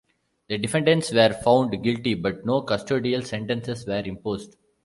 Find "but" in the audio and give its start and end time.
2.15-2.43